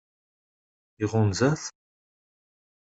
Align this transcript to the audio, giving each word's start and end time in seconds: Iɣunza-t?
Iɣunza-t? 1.03 1.63